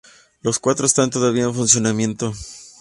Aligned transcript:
Los 0.41 0.57
cuatro 0.57 0.87
están 0.87 1.11
todavía 1.11 1.43
en 1.43 1.53
funcionamiento. 1.53 2.33